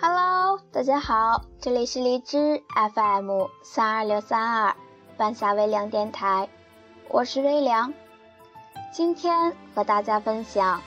[0.00, 2.62] Hello，大家好，这里是荔枝
[2.94, 4.76] FM 三二六三二
[5.16, 6.48] 半夏微凉电台，
[7.08, 7.92] 我是微凉。
[8.92, 10.82] 今天和大家分享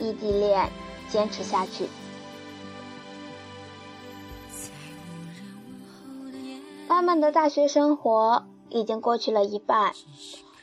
[0.00, 0.72] 异地恋，
[1.08, 1.88] 坚持下去。
[6.88, 9.92] 慢慢的大学生活已经过去了一半，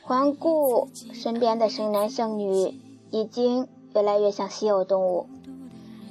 [0.02, 2.78] 环顾身边的生男生女，
[3.10, 5.30] 已经越来越像稀有动物。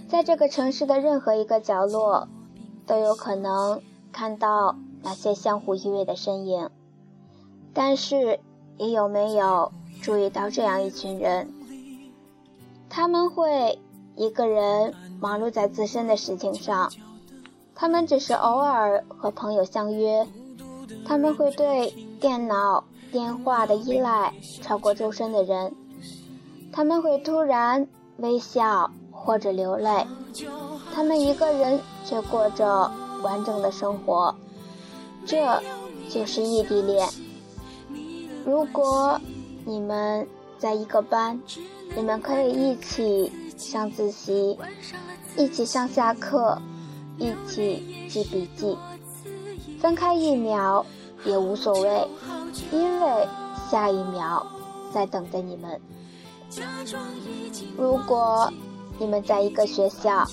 [0.08, 2.27] 在这个城市的任何一个角落，
[2.86, 6.70] 都有可能看到那些相互依偎的身影。
[7.73, 8.40] 但是，
[8.77, 11.49] 你有没有注意到这样一群人？
[12.88, 13.80] 他们会
[14.16, 16.91] 一个人忙碌在自身的事情上，
[17.74, 20.26] 他们只是偶尔和朋友相约，
[21.05, 21.90] 他们会对
[22.22, 25.74] 电脑、电话的依赖超过周身的人，
[26.72, 27.88] 他们会突然
[28.18, 28.91] 微笑。
[29.18, 30.05] 或者流泪，
[30.94, 32.91] 他们一个人却过着
[33.24, 34.35] 完整的生活，
[35.26, 35.60] 这
[36.10, 37.07] 就是异地恋。
[38.46, 39.20] 如果
[39.66, 40.27] 你们
[40.60, 41.41] 在一个班，
[41.96, 44.60] 你们可以一起上自习，
[45.35, 46.62] 一起上下课，
[47.18, 48.77] 一起记笔记，
[49.79, 50.85] 分开一秒
[51.26, 52.07] 也无所谓，
[52.72, 53.27] 因为
[53.72, 54.46] 下一秒
[54.94, 55.82] 在等着你们。
[57.76, 58.52] 如果。
[58.98, 60.26] 你们在一个学校，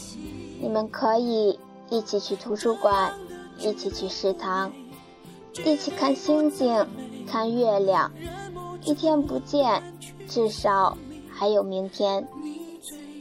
[0.61, 1.59] 你们可以
[1.91, 3.13] 一起去图书馆，
[3.59, 4.73] 一起去食堂，
[5.65, 6.87] 一起看星星，
[7.27, 8.13] 看月亮。
[8.85, 9.83] 一天不见，
[10.29, 10.97] 至少
[11.31, 12.27] 还有明天，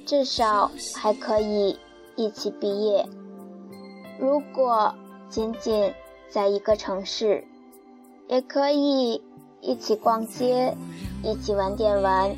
[0.05, 1.77] 至少还可以
[2.15, 3.07] 一起毕业。
[4.19, 4.93] 如果
[5.29, 5.93] 仅仅
[6.29, 7.43] 在一个城市，
[8.27, 9.21] 也可以
[9.59, 10.75] 一起逛街，
[11.23, 12.35] 一起玩电玩，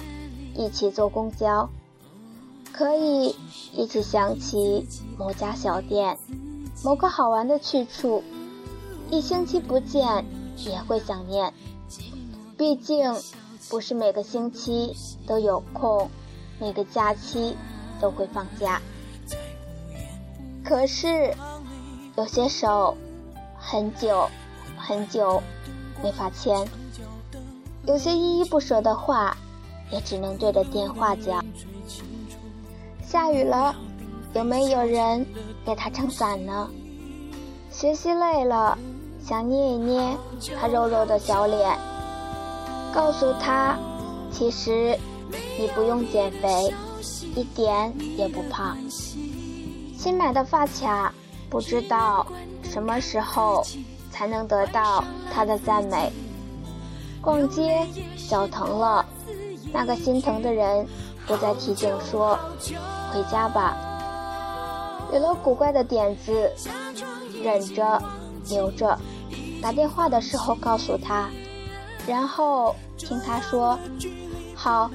[0.56, 1.70] 一起坐公交。
[2.74, 3.36] 可以
[3.72, 6.18] 一起想起某家小店，
[6.84, 8.24] 某个好玩的去处，
[9.12, 10.26] 一星期不见
[10.58, 11.54] 也会想念。
[12.58, 13.16] 毕竟
[13.70, 14.96] 不是每个星期
[15.28, 16.10] 都有空，
[16.60, 17.56] 每个假期
[18.02, 18.82] 都会放假。
[20.64, 21.36] 可是
[22.18, 22.98] 有些手
[23.56, 24.28] 很久
[24.78, 25.44] 很久
[26.02, 26.68] 没法牵，
[27.86, 29.38] 有些依依不舍的话
[29.92, 31.46] 也只能对着电话讲。
[33.14, 33.76] 下雨了，
[34.34, 35.24] 有没有人
[35.64, 36.68] 给他撑伞呢？
[37.70, 38.76] 学习累了，
[39.24, 40.18] 想捏一捏
[40.60, 41.78] 他肉肉的小脸，
[42.92, 43.78] 告诉他，
[44.32, 44.98] 其实
[45.60, 46.74] 你不用减肥，
[47.36, 48.76] 一点也不胖。
[49.96, 51.14] 新买的发卡，
[51.52, 52.26] 不知道
[52.64, 53.64] 什么时候
[54.10, 56.12] 才能得到他的赞美。
[57.22, 57.88] 逛街
[58.28, 59.06] 脚疼了，
[59.72, 60.88] 那个心疼的人
[61.28, 62.38] 不再提醒说。
[63.14, 63.78] 回家吧。
[65.14, 66.52] 有了古怪的点子，
[67.44, 68.02] 忍着，
[68.50, 68.98] 留着，
[69.62, 71.30] 打电话的时候告诉他，
[72.08, 73.78] 然后听他说
[74.56, 74.90] ：“好，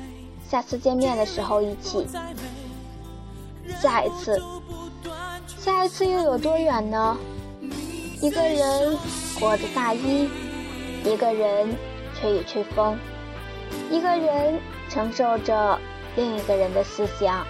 [0.50, 2.08] 下次见面的时候一起。”
[3.80, 4.42] 下一次，
[5.46, 7.16] 下一次又有多远呢？
[8.20, 8.98] 一个人
[9.38, 10.28] 裹着大衣，
[11.04, 11.76] 一个人
[12.18, 12.98] 吹一吹风，
[13.88, 14.58] 一个人
[14.90, 15.78] 承受着
[16.18, 17.46] 另一个人的思想。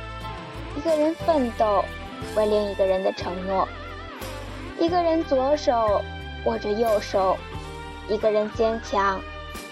[0.77, 1.83] 一个人奋斗，
[2.37, 3.67] 为另一个人的承诺；
[4.79, 6.03] 一个人左手
[6.45, 7.35] 握着右手；
[8.11, 9.19] 一个人坚强，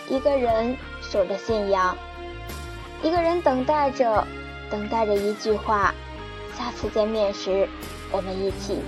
[0.09, 1.95] 一个人守着信仰；
[3.03, 4.27] 一个人等待着，
[4.71, 5.95] 等待着一句话：
[6.57, 7.69] 下次见面时，
[8.11, 8.81] 我们一起。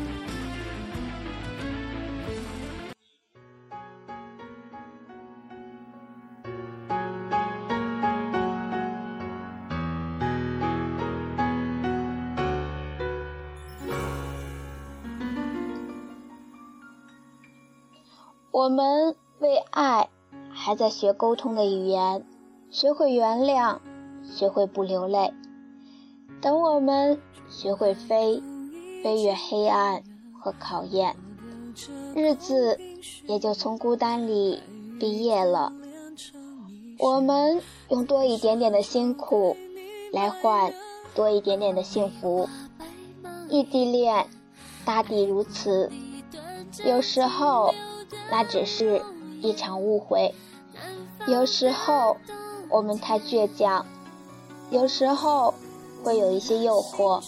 [18.59, 20.09] 我们为爱
[20.51, 22.27] 还在学沟通的语言，
[22.73, 23.79] 学会原谅，
[24.25, 25.33] 学会不流泪。
[26.41, 28.43] 等我们学会飞，
[29.05, 30.03] 飞越黑暗
[30.43, 31.15] 和考验，
[32.17, 32.81] 日子
[33.29, 34.61] 也就从孤单里
[34.99, 35.73] 毕业了。
[36.99, 39.57] 我们用多一点点的辛苦
[40.13, 40.75] 来换
[41.15, 42.49] 多一点点的幸福。
[43.49, 44.27] 异地恋，
[44.85, 45.93] 大抵如此。
[46.85, 47.73] 有时候。
[48.31, 49.03] 那只是
[49.41, 50.35] 一场误会。
[51.27, 52.17] 有时候
[52.69, 53.85] 我们太倔强，
[54.71, 55.55] 有时候
[56.03, 57.23] 会有一些诱惑，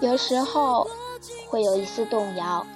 [0.00, 0.86] 有时候
[1.48, 2.66] 会有一丝动摇，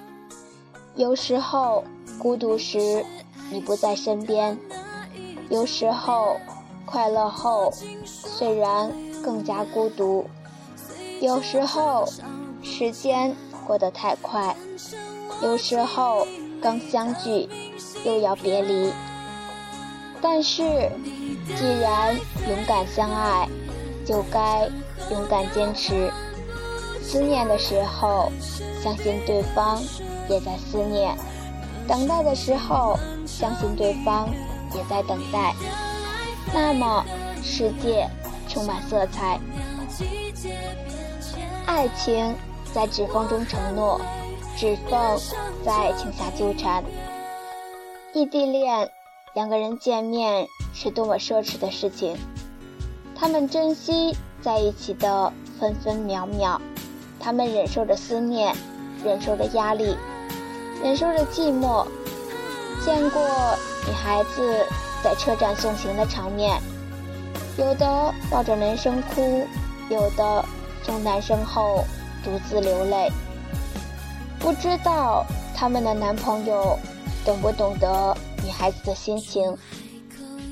[0.94, 1.85] 有时候
[2.19, 3.05] 孤独时
[3.50, 4.59] 你不在身边，
[5.49, 6.37] 有时候
[6.87, 7.73] 快乐后
[8.05, 8.93] 虽然
[9.23, 10.27] 更加孤独，
[11.20, 12.06] 有时候
[12.62, 13.35] 时间
[13.67, 14.56] 过得太快，
[15.43, 16.26] 有时候
[16.61, 17.49] 刚相聚
[18.05, 18.93] 又要别离。
[20.20, 20.62] 但是，
[21.55, 22.14] 既然
[22.49, 23.46] 勇敢相爱，
[24.06, 24.66] 就该
[25.11, 26.11] 勇敢坚持。
[27.02, 28.32] 思念的时候，
[28.82, 29.82] 相信对方
[30.31, 31.14] 也在思念；
[31.87, 34.26] 等待的时候，相信对方
[34.75, 35.55] 也在等待。
[36.55, 37.05] 那么，
[37.43, 38.08] 世界
[38.49, 39.38] 充满色彩。
[41.67, 42.34] 爱情
[42.72, 44.00] 在指缝中承诺，
[44.64, 45.20] 指缝
[45.62, 46.82] 在爱情下纠缠。
[48.14, 48.90] 异地恋，
[49.34, 52.16] 两个人见面是多么奢侈的事情。
[53.14, 55.31] 他们珍惜在一起的
[55.61, 56.58] 分分秒秒。
[57.20, 58.56] 他们忍受着思念，
[59.05, 59.94] 忍受着压力，
[60.82, 61.87] 忍受着寂寞。
[62.82, 63.20] 见过
[63.87, 64.64] 女孩子
[65.02, 66.58] 在车站送行的场面，
[67.58, 69.46] 有的抱着男生哭，
[69.90, 70.43] 有的
[70.82, 71.84] 送男生后
[72.25, 73.12] 独自流泪。
[74.44, 75.25] 不知道
[75.56, 76.79] 他们的男朋友
[77.25, 78.14] 懂不懂得
[78.44, 79.56] 女孩子的心情，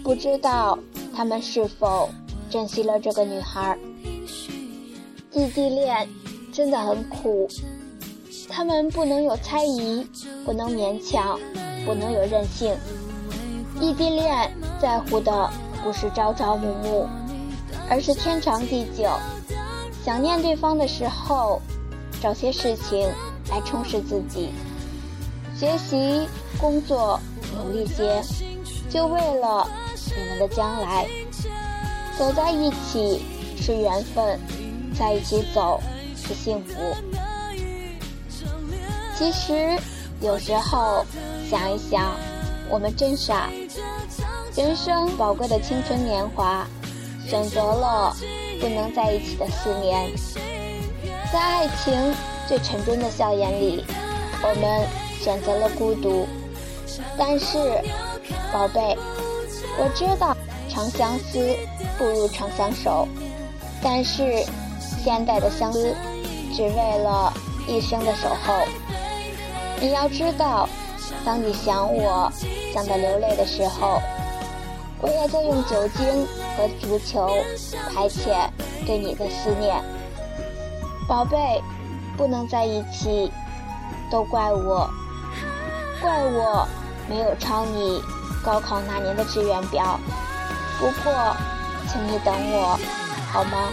[0.03, 0.79] 不知道
[1.15, 2.09] 他们是否
[2.49, 3.79] 珍惜了这个女孩。
[5.33, 6.09] 异地恋。
[6.55, 7.49] 真的很苦，
[8.47, 10.06] 他们不能有猜疑，
[10.44, 11.41] 不能勉强，
[11.87, 12.77] 不能有任性。
[13.81, 15.50] 异地恋在乎的
[15.83, 17.09] 不是朝朝暮暮，
[17.89, 19.09] 而是天长地久。
[20.05, 21.59] 想念对方的时候，
[22.21, 23.09] 找些事情
[23.53, 24.49] 来充实自己，
[25.55, 26.27] 学习、
[26.59, 27.21] 工作，
[27.55, 28.23] 努力些，
[28.89, 29.69] 就为了
[30.17, 31.07] 你们的将来。
[32.19, 33.23] 走在一起
[33.61, 34.41] 是缘分，
[34.99, 35.79] 在一起走。
[36.25, 36.75] 是幸福。
[39.19, 39.77] 其实，
[40.21, 41.05] 有时候
[41.51, 42.15] 想一想，
[42.71, 43.51] 我们真傻。
[44.57, 46.65] 人生宝贵的青春年华，
[47.27, 48.15] 选择了
[48.61, 50.09] 不能在一起的四年。
[51.33, 51.93] 在爱情
[52.49, 53.85] 最沉重的笑颜里，
[54.43, 54.87] 我们
[55.21, 56.27] 选择了孤独。
[57.17, 57.59] 但是，
[58.53, 58.97] 宝贝，
[59.79, 60.37] 我知道
[60.69, 61.56] 长相思
[61.99, 63.06] 不如长相守。
[63.83, 64.44] 但是，
[65.03, 65.94] 现代的相思。
[66.55, 67.33] 只为了
[67.67, 68.53] 一生的守候。
[69.81, 70.69] 你要知道，
[71.25, 72.31] 当你想我
[72.75, 74.03] 想得流泪的时候，
[75.00, 77.31] 我也在用酒精和足球
[77.89, 78.50] 排遣
[78.87, 79.83] 对你的思念。
[81.09, 81.39] 宝贝，
[82.17, 83.31] 不能在一起，
[84.11, 84.88] 都怪我，
[86.00, 86.67] 怪我
[87.09, 88.03] 没有抄你
[88.44, 89.99] 高考那年的志愿表。
[90.79, 91.37] 不过，
[91.88, 92.79] 请你等我，
[93.32, 93.69] 好吗？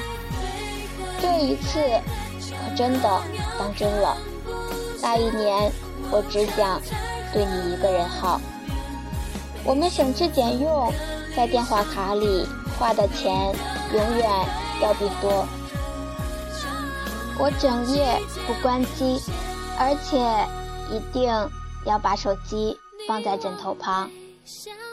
[1.21, 2.75] 这一次可。
[2.75, 3.21] 真的
[3.57, 4.15] 当真了，
[5.01, 5.69] 那一年
[6.09, 6.79] 我只想
[7.33, 8.39] 对你一个人好。
[9.65, 10.89] 我们省吃俭用，
[11.35, 12.47] 在电话卡里
[12.77, 13.53] 花的钱
[13.93, 14.29] 永远
[14.81, 15.45] 要比多。
[17.39, 19.19] 我整夜不关机，
[19.79, 20.19] 而且
[20.93, 21.23] 一定
[21.85, 22.77] 要把手机
[23.07, 24.11] 放在枕头旁。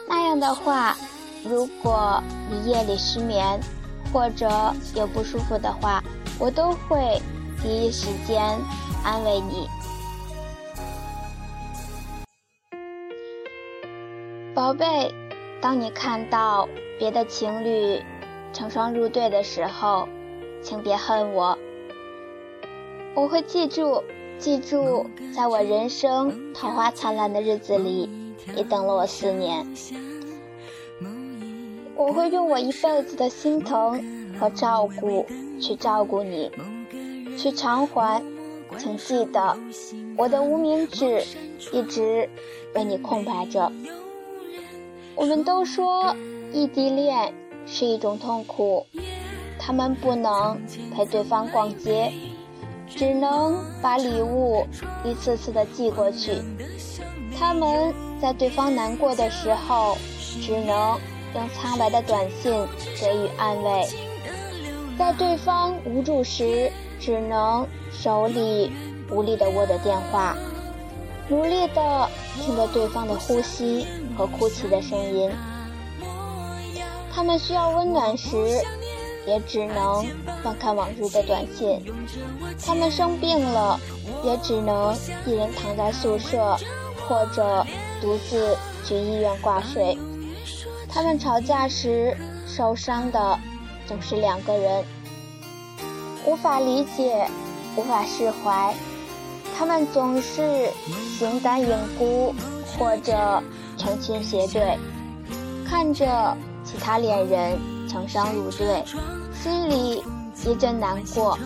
[0.08, 0.96] 那样的话，
[1.44, 3.60] 如果你夜里失眠
[4.12, 4.48] 或者
[4.94, 6.02] 有不舒服的话，
[6.38, 7.20] 我都会。
[7.62, 8.56] 第一时间
[9.02, 9.66] 安慰你，
[14.54, 15.12] 宝贝。
[15.60, 16.68] 当你看到
[16.98, 18.00] 别的情侣
[18.52, 20.06] 成双入对的时候，
[20.62, 21.58] 请别恨我。
[23.16, 24.04] 我会记住，
[24.38, 28.10] 记住，在我人生桃花灿烂的日子里，
[28.54, 29.66] 你等了我四年。
[31.94, 34.04] 我会用我一辈子的心疼
[34.38, 35.24] 和照顾
[35.58, 36.50] 去照顾你。
[37.38, 38.22] 去偿还，
[38.76, 39.56] 请记得，
[40.18, 41.24] 我的无名指
[41.72, 42.28] 一直
[42.74, 43.72] 为你空白着。
[45.14, 46.14] 我们都说
[46.52, 47.32] 异地恋
[47.64, 48.86] 是一种痛苦，
[49.58, 50.60] 他们不能
[50.94, 52.12] 陪对方逛街，
[52.88, 54.66] 只能把礼物
[55.04, 56.42] 一次次的寄过去。
[57.38, 59.96] 他们在对方难过的时候，
[60.40, 60.98] 只能
[61.34, 62.52] 用苍白的短信
[63.00, 63.88] 给予安慰，
[64.98, 66.70] 在对方无助时。
[66.98, 68.72] 只能手里
[69.10, 70.34] 无力地握着电话，
[71.28, 72.08] 努力地
[72.40, 75.30] 听着对方的呼吸和哭泣的声音。
[77.14, 78.34] 他们需要温暖时，
[79.26, 80.06] 也只能
[80.42, 81.82] 翻看往日的短信。
[82.64, 83.78] 他们生病了，
[84.24, 86.56] 也只能一人躺在宿舍，
[87.08, 87.66] 或者
[88.00, 89.98] 独自去医院挂水。
[90.88, 92.16] 他们吵架时，
[92.46, 93.38] 受伤的
[93.86, 94.84] 总是两个人。
[96.24, 97.28] 无法理解，
[97.76, 98.74] 无法释怀，
[99.56, 100.70] 他们总是
[101.18, 101.68] 形单影
[101.98, 102.34] 孤，
[102.78, 103.42] 或者
[103.76, 104.76] 成群结队，
[105.64, 107.56] 看着其他恋人
[107.96, 108.84] 成双入对，
[109.42, 110.04] 心里
[110.44, 111.38] 一阵难过，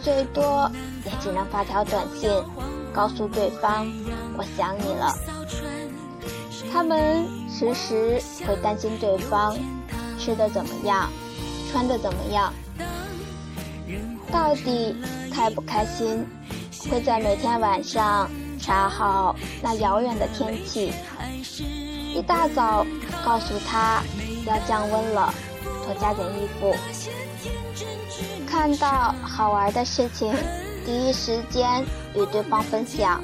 [0.00, 0.70] 最多
[1.04, 2.30] 也只能发条短信，
[2.92, 3.84] 告诉对方
[4.38, 5.12] 我想你了。
[6.72, 9.56] 他们时时会担心对方
[10.16, 11.10] 吃的怎么样，
[11.72, 12.52] 穿的怎么样，
[14.30, 14.94] 到底
[15.32, 16.24] 开不开心，
[16.88, 20.92] 会在每天晚上查好那遥远的天气，
[22.14, 22.86] 一大早
[23.24, 24.02] 告诉他
[24.46, 25.34] 要降温了，
[25.84, 26.74] 多加点衣服。
[28.46, 30.34] 看到好玩的事情，
[30.86, 33.20] 第一时间与对方分享。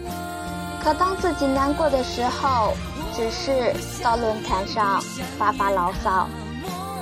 [0.82, 2.72] 可当自己难过的时候，
[3.14, 5.00] 只是到论坛上
[5.38, 6.26] 发发牢骚。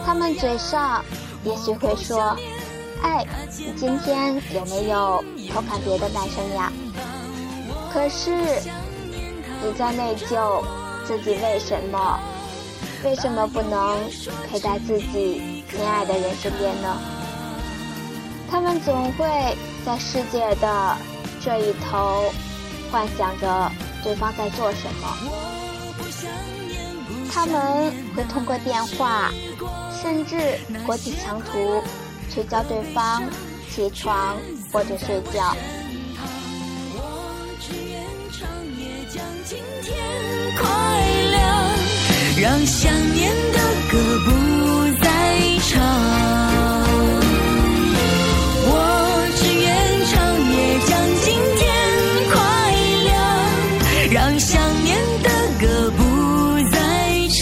[0.05, 1.05] 他们嘴上
[1.45, 2.37] 也许会说
[3.03, 3.25] ：“哎，
[3.57, 5.23] 你今天有没有
[5.53, 6.73] 偷看别的男生呀？”
[7.93, 8.31] 可是
[9.63, 10.63] 你在内疚
[11.07, 12.19] 自己为什么，
[13.05, 13.97] 为什么不能
[14.51, 16.99] 陪在自己心爱的人身边呢？
[18.51, 19.27] 他们总会
[19.85, 20.97] 在世界的
[21.41, 22.33] 这一头
[22.91, 23.71] 幻想着
[24.03, 25.17] 对方在做什么。
[27.31, 29.31] 他们会通过电话，
[30.03, 31.83] 甚至国际长途，
[32.31, 33.23] 去叫对方
[33.71, 34.37] 起床
[34.73, 35.55] 或者睡觉。
[42.67, 43.59] 想念的
[43.91, 44.31] 歌不
[45.03, 45.09] 再
[45.69, 45.71] 唱
[48.67, 48.73] 我
[49.37, 49.67] 只愿
[50.07, 50.15] 长
[50.53, 50.91] 夜将
[51.25, 51.61] 今天
[52.31, 52.37] 快
[53.05, 53.13] 亮
[54.13, 54.49] 让想
[54.85, 54.89] 念
[55.23, 55.29] 的
[55.61, 56.01] 歌不
[56.71, 56.77] 再
[57.29, 57.39] 唱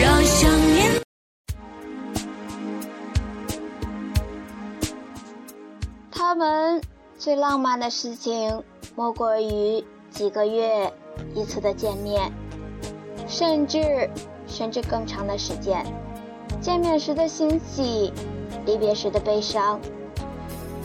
[0.00, 0.40] 让想
[0.74, 1.02] 念
[6.10, 6.80] 他们
[7.18, 8.62] 最浪漫的事情
[8.94, 10.92] 莫过于几个月
[11.34, 12.41] 一次的见面。
[13.26, 14.08] 甚至
[14.46, 15.84] 甚至更长的时间。
[16.60, 18.12] 见面时的欣喜，
[18.66, 19.80] 离别时的悲伤。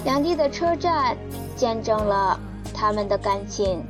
[0.06, 1.18] 两地的车站
[1.56, 2.40] 见证了
[2.74, 3.84] 他们的感情，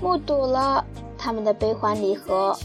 [0.00, 0.84] 目睹了
[1.18, 2.56] 他们的悲欢离合。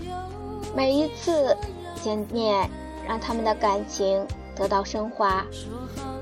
[0.75, 1.55] 每一次
[2.01, 2.69] 见面，
[3.07, 5.45] 让他们的感情得到升华，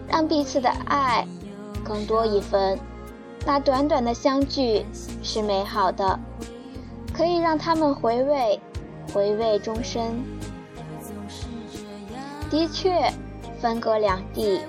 [0.07, 1.27] 让彼此的爱。
[1.81, 2.77] 更多一分，
[3.45, 4.85] 那短短的相聚
[5.23, 6.19] 是美好的，
[7.13, 8.59] 可以让他们回味，
[9.13, 10.23] 回味终身。
[12.49, 13.11] 的确，
[13.59, 14.61] 分隔两地，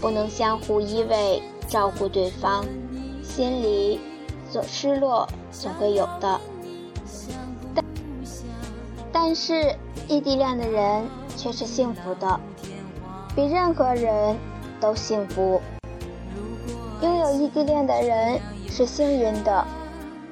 [0.00, 2.64] 不能相互依偎照顾对方，
[3.22, 4.00] 心里
[4.50, 6.40] 所失落总会有的。
[7.74, 7.84] 但
[9.12, 9.74] 但是
[10.08, 11.04] 异地恋的人
[11.36, 12.40] 却是幸福的，
[13.34, 14.36] 比任何人
[14.80, 15.60] 都幸福。
[17.02, 19.66] 拥有异地恋的人是幸运的，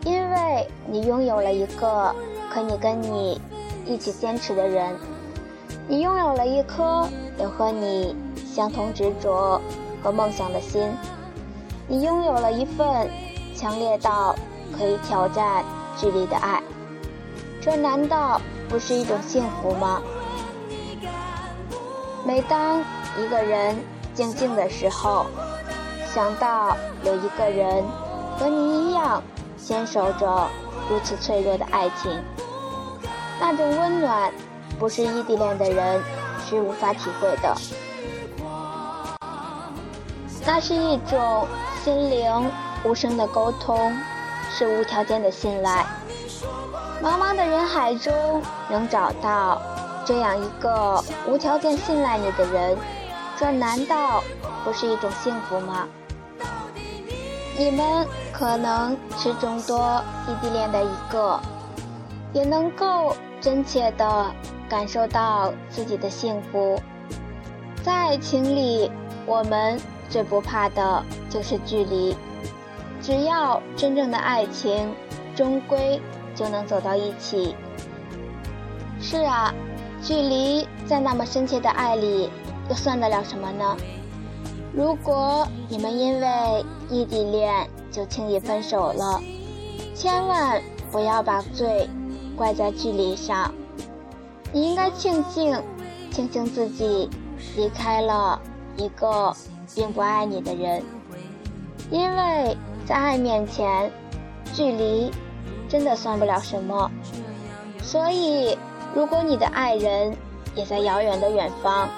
[0.05, 2.15] 因为你拥有了一个
[2.51, 3.39] 可以跟你
[3.85, 4.95] 一起坚持的人，
[5.87, 9.61] 你拥有了一颗有和你相同执着
[10.03, 10.91] 和梦想的心，
[11.87, 13.09] 你拥有了一份
[13.55, 14.35] 强烈到
[14.77, 15.65] 可以挑战
[15.99, 16.63] 距离的爱，
[17.61, 20.03] 这难道不是一种幸福吗？
[22.25, 22.81] 每当
[23.19, 23.77] 一个人
[24.15, 25.27] 静静的时候。
[26.15, 27.83] 想到有一个人
[28.39, 29.21] 和你一样
[29.57, 30.49] 坚守着
[30.89, 32.23] 如此脆弱的爱情，
[33.41, 34.33] 那种温暖
[34.79, 36.03] 不是异地恋的人
[36.49, 37.55] 是无法体会的。
[40.47, 41.47] 那是一种
[41.83, 42.51] 心灵
[42.85, 43.93] 无声的沟通，
[44.51, 45.87] 是无条件的信赖。
[47.03, 49.61] 茫茫的人海中能找到
[50.05, 52.77] 这样一个无条件信赖你的人，
[53.39, 54.23] 这难道
[54.65, 55.87] 不是一种幸福吗？
[57.57, 61.41] 你们可能是众多异地恋的一个，
[62.35, 64.35] 也能够真切地
[64.69, 66.79] 感受到自己的幸福。
[67.83, 68.91] 在爱情里，
[69.25, 72.15] 我们最不怕的就是距离。
[73.01, 74.93] 只要真正的爱情，
[75.37, 76.01] 终归
[76.35, 77.55] 就能走到一起。
[79.01, 79.55] 是啊，
[80.03, 82.31] 距离在那么深切的爱里，
[82.69, 83.77] 又算得了什么呢？
[84.73, 89.21] 如果你们因为异地恋就轻易分手了，
[89.95, 90.61] 千万
[90.91, 91.89] 不要把罪
[92.37, 93.53] 怪在距离上。
[94.53, 95.57] 你应该庆幸，
[96.11, 97.09] 庆幸自己
[97.57, 98.41] 离开了
[98.77, 99.35] 一个
[99.75, 100.83] 并不爱你的人，
[101.91, 103.91] 因为在爱面前，
[104.53, 105.11] 距离
[105.69, 106.91] 真的算不了什么。
[107.83, 108.57] 所以，
[108.95, 110.17] 如果你的爱人
[110.55, 111.89] 也在遥远的远方，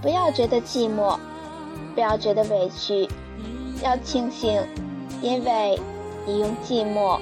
[0.00, 1.18] 不要觉得寂寞。
[1.94, 3.08] 不要觉得委屈，
[3.80, 4.60] 要庆幸，
[5.22, 5.78] 因为
[6.26, 7.20] 你用寂寞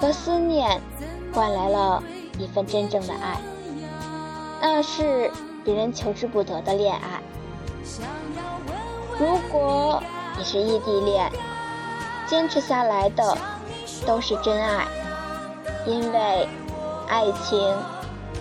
[0.00, 0.80] 和思念
[1.32, 2.02] 换来了
[2.38, 3.40] 一份真正的爱，
[4.60, 5.30] 那是
[5.64, 7.20] 别人求之不得的恋爱。
[9.18, 10.02] 如果
[10.36, 11.30] 你是异地恋，
[12.26, 13.36] 坚持下来的
[14.06, 14.86] 都是真爱，
[15.86, 16.48] 因为
[17.08, 17.76] 爱情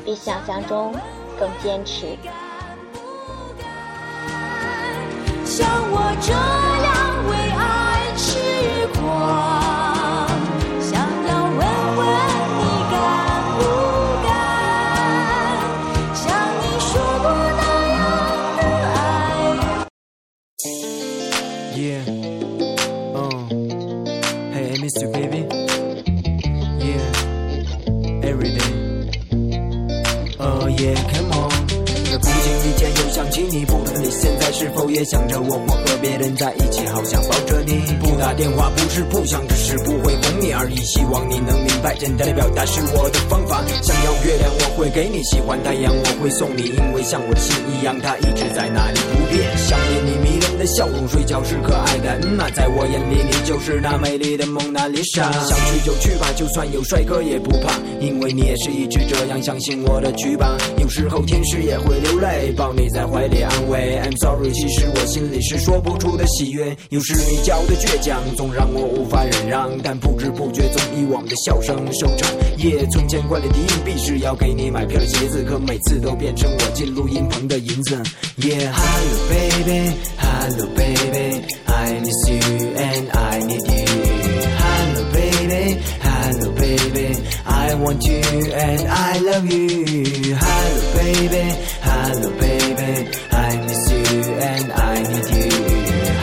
[0.04, 0.94] 比想象中
[1.40, 2.18] 更坚持。
[34.98, 37.94] 也想着我，我和别人在一起，好想抱着你。
[38.02, 40.76] 不打电话不是不想，只是不会哄你而已。
[40.78, 43.64] 希望你能明白，简单的表达是我的方法。
[43.84, 46.64] 想要月亮，我会给你；喜欢太阳，我会送你。
[46.64, 49.56] 因为像我的心一样，它一直在那里不变。
[49.56, 55.32] 想念你迷人的笑容，睡觉时可爱的嗯啊，在我眼里你就是那美丽的蒙娜丽莎。
[55.32, 60.48] 想去就去吧，就算有帅哥也不怕，因为你也是一直这样相信我的剧本。
[60.80, 61.98] 有时候天使也会。
[61.98, 64.00] 流泪，抱你在怀里安慰。
[64.02, 66.76] I'm sorry，其实我心里是说不出的喜悦。
[66.90, 69.70] 有时你教的倔强，总让我无法忍让。
[69.84, 72.30] 但不知不觉，总以我们的笑声收场。
[72.58, 77.96] 耶存钱罐里的硬币是要给你买票的鞋子，可每次都变成我进录音棚的银子。
[78.40, 82.40] Yeah，hello baby，hello baby，I miss you
[82.76, 85.78] and I need you，hello baby。
[86.00, 87.16] Hello baby,
[87.46, 90.36] I want you and I love you.
[90.36, 93.08] Hello baby, hello baby,
[94.40, 95.52] and I need you.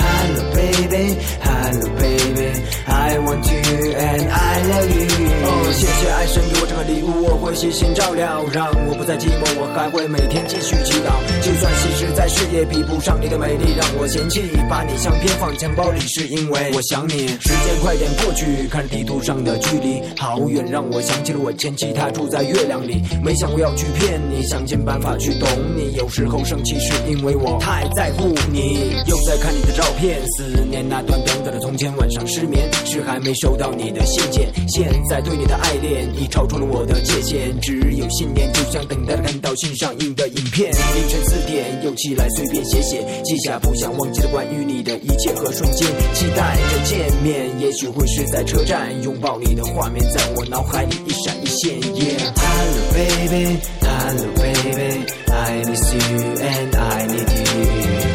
[0.05, 5.05] Hello baby, hello baby, I want you and I love you.
[5.45, 11.13] 哦，谢谢爱神给我这个礼物，我会细心照料，让我不再寂寞，我还会每天继续祈祷。
[11.43, 11.84] 就算是
[12.25, 17.29] 在世界比不上你的美丽，让我嫌弃，把你相片放钱包里，是因为我想你。
[17.29, 20.01] 时间快点过去，看地图上的距离。
[20.17, 23.03] 好远，让我想起了我前妻，她住在月亮里。
[23.23, 25.47] 没想过要去骗你，想尽办法去懂
[25.77, 25.93] 你。
[25.99, 28.97] 有时候生气是因为我太在乎你。
[29.07, 31.95] 又在看你的照片，思念那段短短的从前。
[31.99, 34.49] 晚上失眠，是还没收到你的信件。
[34.67, 40.73] 现在对你的爱恋已超出了我的界限，只有信念，就像等待着看到新上映的影片。
[40.73, 45.87] 凌晨四点又起来随便写写，记下不想忘记的关于你的一切和瞬间。
[46.15, 49.39] 期待着见面，也许会是在车站拥抱。
[49.41, 51.81] 你的画面在我脑海里一闪一现。
[51.81, 56.01] Yeah，Hello baby，Hello baby，I miss you
[56.39, 57.67] and I need you。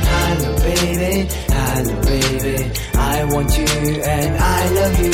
[0.09, 3.65] Hello baby，Hello baby，I want you
[4.03, 5.11] and I love you。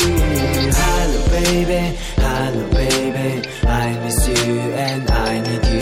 [0.72, 4.34] Hello baby，Hello baby，I miss you
[4.76, 5.80] and I need you。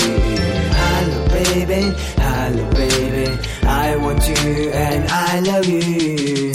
[0.72, 2.93] Hello baby，Hello baby.
[3.84, 6.53] baby，I want you and I love you。